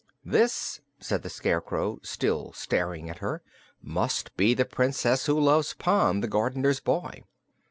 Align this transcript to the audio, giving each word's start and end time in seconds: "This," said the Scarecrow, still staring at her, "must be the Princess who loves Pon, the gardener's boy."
"This," 0.25 0.81
said 0.99 1.21
the 1.21 1.29
Scarecrow, 1.29 1.99
still 2.01 2.53
staring 2.53 3.07
at 3.07 3.19
her, 3.19 3.43
"must 3.83 4.35
be 4.35 4.55
the 4.55 4.65
Princess 4.65 5.27
who 5.27 5.39
loves 5.39 5.75
Pon, 5.75 6.21
the 6.21 6.27
gardener's 6.27 6.79
boy." 6.79 7.21